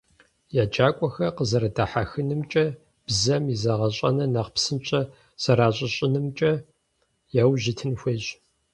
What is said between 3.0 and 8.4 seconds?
бзэм и зэгъэщӀэныр нэхъ псынщӀэ зэращыщӀынымкӀэ яужь итын хуейщ.